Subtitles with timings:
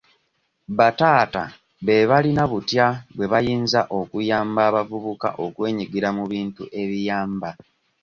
[0.77, 1.43] Bataata
[1.85, 7.49] beebalina butya bwe bayinza okuyamaba abavubuka okwenyigira mu bintu ebiyamba.